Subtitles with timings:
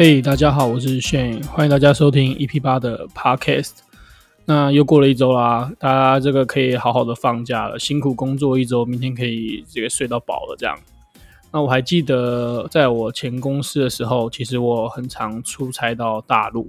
[0.00, 3.72] 嘿大家好，我是 Shane，欢迎大家收听 EP 八的 Podcast。
[4.44, 10.78] 那又过了一周啦，大家这个可以好好的放假了，辛苦工作一周，明天可以这个睡到饱了这样。
[11.50, 16.68] 那我还记得在我前公司的时候，其实我很常出差到大陆。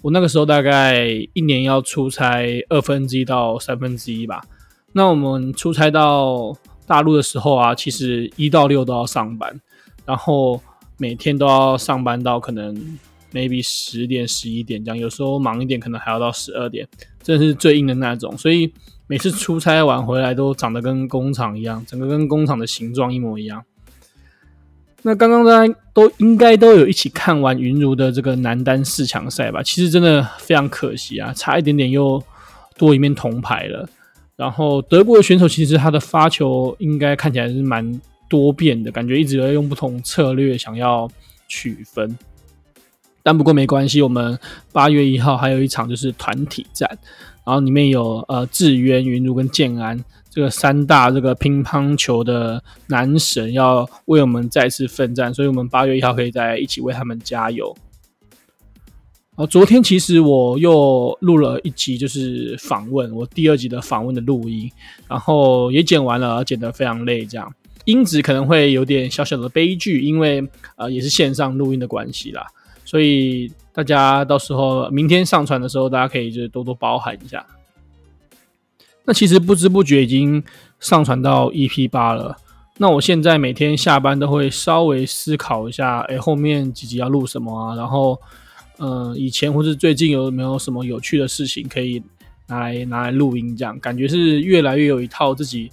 [0.00, 4.44] 我那个时候大概一年要出差二分之一到三分之一吧。
[4.92, 9.60] 那我们出差到大陆的时候啊，其实一到六都要上班，
[10.06, 10.62] 然后
[11.00, 12.76] 每天都要上班到可能
[13.32, 16.86] maybe 十点十一点这样，有时候忙一点可能还要到十二点，
[17.22, 18.36] 真的是最硬的那种。
[18.36, 18.70] 所以
[19.06, 23.64] 每次出差完回来都长得跟工厂一样，整个跟工厂的形状一模一样。
[25.02, 29.62] 那刚刚大家都应该都有一起看完云茹的这个男单四强赛吧？
[29.62, 32.22] 其实真的非常可惜啊，差一点点又
[32.76, 33.88] 多一面铜牌了。
[34.36, 41.06] 然后德国的选手其实他的发球应该看起来是蛮多变的，感觉一直在用不同策略想要
[41.48, 42.16] 取分。
[43.22, 44.38] 但不过没关系，我们
[44.72, 46.88] 八月一号还有一场就是团体战，
[47.44, 50.02] 然后里面有呃智渊、云如跟建安。
[50.30, 57.76] 这个三大这个乒乓球的男神要为我们再次奋战，所以我们八月一号可以再一起为他们加油。
[59.34, 64.70] 哦，昨天其实我又录了一集，就是访问我第二集的访问的录音，
[65.08, 67.52] 然后也剪完了，剪得非常累，这样
[67.84, 72.46] 音质可能会有点小小的悲剧，因为呃也是线上录音的关系啦，
[72.84, 77.46] 所以大家到时候明天上传的时候，大家可以就是多多包涵一下。
[79.04, 80.42] 那其实不知不觉已经
[80.78, 82.36] 上传到 EP 八了。
[82.76, 87.76] 那我现在每天下班都会稍微思考一下，哎，后面几集要录什么啊？
[87.76, 88.18] 然后，
[88.78, 92.02] 呃，以前或是最近有没有什么有趣的事情可以
[92.46, 93.54] 拿来拿来录音？
[93.56, 95.70] 这样感觉是越来越有一套自己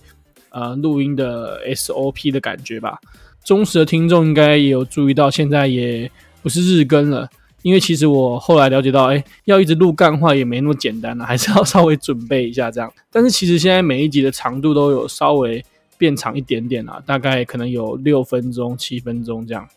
[0.58, 3.00] 呃录音的 SOP 的感觉吧。
[3.44, 6.09] 忠实的听众应该也有注意到，现在也
[6.41, 7.30] 不是日更了。
[7.63, 12.91] 因为其实我后来了解到，哎，要一直录干话也没那么简单了， 还是要稍微准备一下这样。
[13.12, 15.63] 但是其实现在每一集的长度都有稍微
[15.97, 19.68] 变长一点点啦，大概可能有六分钟、七分钟这样。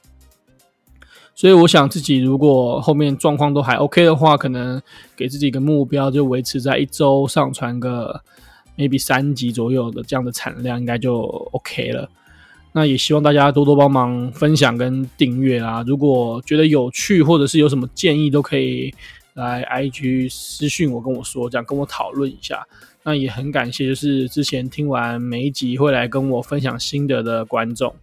[1.34, 4.80] 所以我想自己如果后面状况都还 OK 的话，可能
[5.16, 8.20] 给自己一个目标，就维持在一周上传个
[8.80, 11.18] maybe 三级左右的这样的产量，应该就
[11.52, 12.08] OK 了。
[12.72, 15.84] 那也希望大家多多帮忙分享跟订阅啦。
[15.86, 18.94] 如果觉得有趣或者是有什么建议，都可以
[19.34, 22.66] 来 IG 私讯我跟我说，这样跟我讨论一下。
[23.02, 27.94] 那也很感谢，就是之前听完每一集会来跟我分享心得的观众。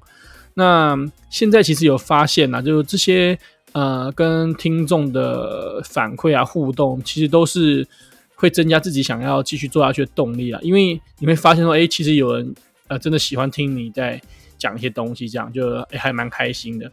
[0.55, 0.97] 那
[1.29, 3.37] 现在其实有发现啊，就是这些
[3.73, 7.87] 呃跟听众的反馈啊互动，其实都是
[8.37, 10.59] 会增加自己想要继续做下去的动力啊。
[10.63, 12.55] 因为你会发现说，哎，其实有人
[12.87, 14.21] 呃真的喜欢听你在。
[14.59, 16.91] 讲一些东西，这样就还蛮开心的。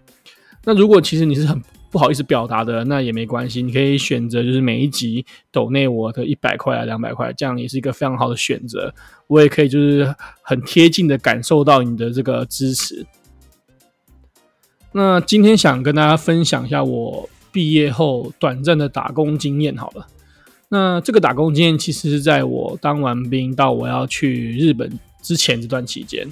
[0.65, 1.59] 那如果其实你是很
[1.91, 8.94] 不好意思表达的，那也没关系，你可以选择就是每一集抖内我的一百块啊、两百块，这样也是一个非常好的选择。
[9.28, 13.06] 我也可以就是很贴近的感受到你的这个支持。
[14.93, 20.06] 那今天想跟大家分享一下我毕业后短暂的打工经验好了。
[20.75, 24.91] 那这个打工经验其实是在我当完兵到我要去日本
[25.23, 26.27] 之前这段期间。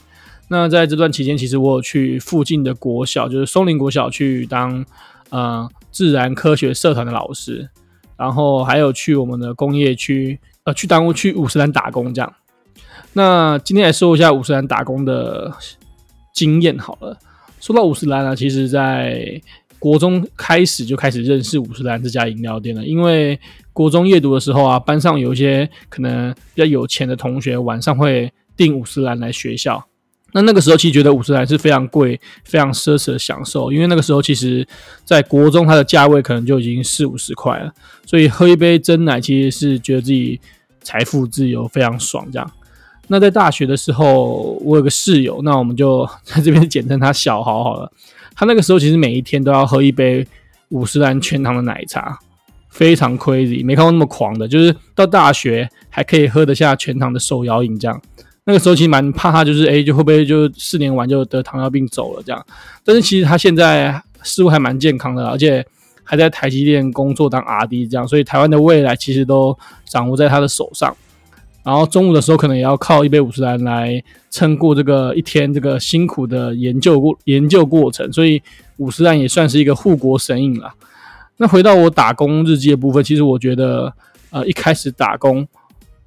[0.48, 4.84] 那在这段期间，其实我有去附近的国小，就是松林国小去当
[5.30, 7.70] 呃自然科学社团的老师，
[8.16, 12.34] 然后还有去我们的工业区，呃，去当去五十岚打工这样。
[13.12, 15.52] 那今天来说一下五十岚打工的
[16.34, 17.16] 经验好了。
[17.60, 19.40] 说到五十岚呢，其实在
[19.78, 23.38] 国中开始就开始认识五十岚这家饮料店了，因为
[23.72, 29.86] 国中夜读的时候啊，班上有一些可能比较有钱的同学，晚上会订五十兰来学校。
[30.34, 34.66] 那那个时候其实觉得五十兰是非常贵、非常奢侈的享受，因为那个时候其实，
[35.04, 37.70] 在国中它的价位可能就已经四五十块了，
[38.06, 40.40] 所以喝一杯真奶其实是觉得自己
[40.82, 42.50] 财富自由，非常爽这样。
[43.08, 47.92] 那在大学的时候，我有个室友，那我们就在这边简称他小豪好了。
[48.34, 50.26] 他那个时候其实每一天都要喝一杯
[50.70, 52.18] 五十兰全糖的奶茶，
[52.72, 58.00] 非常 crazy，没看过那么狂的，就是到大学还可以喝得下全糖的手摇饮这样。
[58.44, 62.44] 那个时候其实蛮怕他，就是诶就会不会就四年完就得糖尿病走了这样。
[62.82, 65.64] 但是其实他现在似乎还蛮健康的，而且
[66.02, 70.96] 还在台积电工作当 RD 这样，所以台湾的未来其实都掌握在他的手上。
[71.62, 78.42] 然后中午的时候可能也要靠一杯五十岚来撑过这个一天这个辛苦的研究过研究过程，所以
[78.78, 80.72] 五十岚也算是一个护国神饮了。
[81.42, 83.92] 那回到我打工日记的部分，其实我觉得
[84.30, 85.46] 呃一开始打工。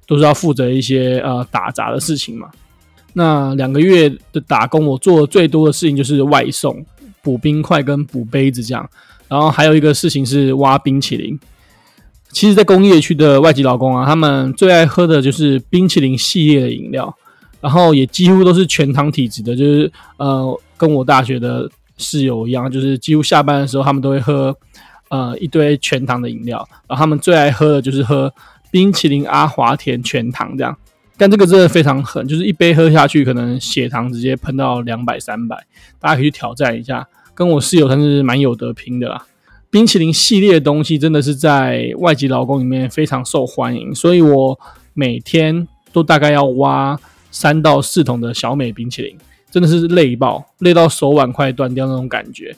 [0.08, 2.48] 都是要负责一些呃打杂的事情嘛。
[3.14, 6.86] 那两个月的打工，我做的最多的事情就是外送、
[7.24, 8.88] 补冰块跟补杯子这样。
[9.26, 11.36] 然后还有一个事情是挖冰淇淋。
[12.30, 17.12] 其实，在工业区的外籍劳工啊，他们最爱喝的就是冰淇淋系列的饮料，
[17.60, 21.68] 然后也几乎都是全糖体质的，就是呃，跟我大学的
[21.98, 24.56] 室友一样，就是几乎下班的时候他们都会喝
[25.08, 28.32] 呃一堆全糖的饮料，然后他们最爱喝的就是喝
[28.70, 30.76] 冰淇淋阿华田全糖这样。
[31.18, 35.56] 但这个真的非常狠，就是一杯喝下去，可能血糖直接喷到两百、三百，
[35.98, 37.08] 大家可以去挑战一下。
[37.34, 39.26] 跟我室友算是蛮有得拼的啦。
[39.70, 44.60] 冰淇淋系列的东西真的是在外籍劳工里面非常受欢迎，所以我
[44.92, 46.98] 每天都大概要挖
[47.30, 49.16] 三到四桶的小美冰淇淋，
[49.50, 52.56] 真的是累爆，累到手腕快断掉那种感觉。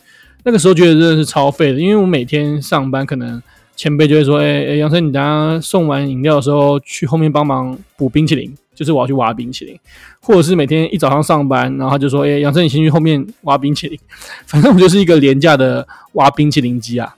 [0.49, 3.43] 那个时候觉得真的是超废的，因为我每天上班可能。
[3.77, 9.79] 前辈就会说：“哎、欸、哎，杨生，你等下送完饮料的时候，去后面帮忙补冰淇淋，就是我要去挖冰淇淋，
[10.21, 13.97] 或者是每天一早上上班，然后他就说：‘哎、杨生，你先去后面挖冰淇淋。
[14.47, 17.15] ’反正我就是一个廉价的挖冰淇淋机啊。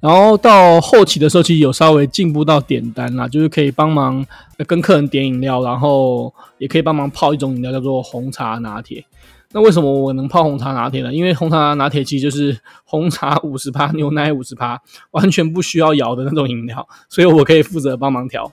[0.00, 4.24] 然后到后期的时候，其实有稍微进步到点单啦，就是可以帮忙
[4.66, 9.04] 跟客人点饮料，然后也可以帮忙泡一种饮料，叫做红茶拿铁。”
[9.52, 11.12] 那为什么我能泡红茶拿铁呢？
[11.12, 14.78] 因为红茶拿铁其实就是红茶五十趴，牛奶五十趴，
[15.12, 18.52] 完全不需要摇的那种饮料， 所以我可以负责帮忙调。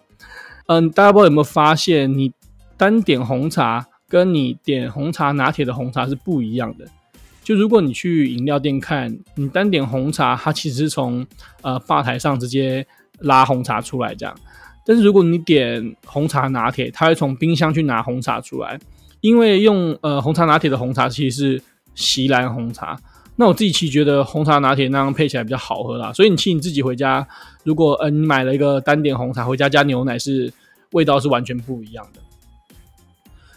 [0.67, 2.31] 嗯，大家不知道有没有发现，你
[2.77, 6.85] 单点红茶跟你点红茶拿铁的红茶是不一样的。
[7.43, 11.27] 就如果你去饮料店看，你单点红茶，它其实是从
[11.61, 12.87] 呃吧台上直接
[13.19, 14.33] 拉红茶出来这样，
[14.85, 18.79] 但是如果你点红茶拿铁，它会从冰箱去拿红茶出来。
[19.25, 21.61] 因为用呃红茶拿铁的红茶其实是
[21.95, 22.95] 锡兰红茶，
[23.37, 27.27] 那我自己其实觉得红茶拿铁那样配起来比较好喝啦，所以你其实你自己回家，
[27.63, 30.53] 如果呃你买了一个单点红茶回家加牛奶是
[30.91, 32.19] 味道是完全不一样的。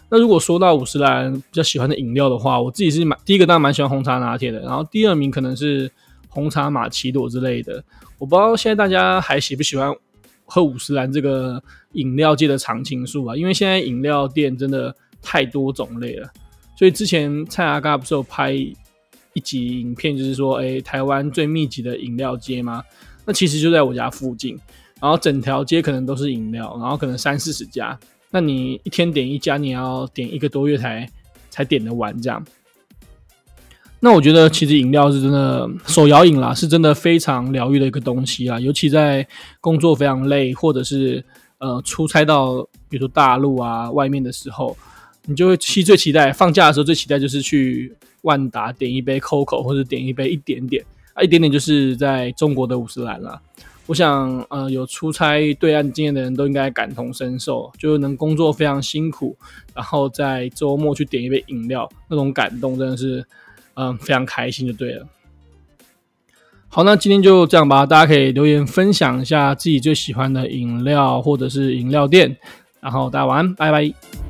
[0.08, 5.90] 那如果说到五十岚比较喜欢的饮料的话，我自己是蛮第一个当然蛮喜欢红茶拿铁的，然后第二名可能是
[6.30, 7.84] 红茶玛奇朵之类的。
[8.16, 9.92] 我不知道现在大家还喜不喜欢
[10.46, 11.62] 喝五十岚这个
[11.92, 14.96] 饮料界的常青树啊，因为现在饮料店真的。
[15.22, 16.30] 太多种类了，
[16.76, 22.82] 所以之前蔡阿嘎不是有拍一集影片，就是说，诶，台湾最密集的饮料街吗？
[23.24, 24.58] 那其实就在我家附近，
[25.00, 27.98] 然后整条街可能都是饮料，然后可能三四十家，
[28.30, 31.08] 那你一天点一家，你要点一个多月才
[31.50, 32.42] 才点得完这样。
[34.00, 39.26] 那我觉得其实饮料是真的手摇饮啦，是真的非常疗愈的一个东西啊，尤其在
[39.60, 41.22] 工作非常累，或者是
[41.58, 44.76] 呃出差到比如说大陆啊外面的时候。
[45.26, 50.84] 你就会期最期待放假的时候最期待就是去万达点一杯 COCO 或者点一杯一点点
[51.14, 53.40] 啊，一点点就是在中国的五十岚啦。
[53.86, 59.36] 我想呃有出差对岸经验的人都应该感同身受，就能工作非常辛苦，
[59.74, 63.24] 然后在周末去点一杯饮料，那种感动真的是
[63.74, 65.06] 嗯、非常开心就对了。
[66.68, 72.36] 好，那今天就这样吧，大家可以留言分享一下自己最喜欢的饮料或者是饮料店，
[72.80, 74.27] 然后大家晚安，拜拜。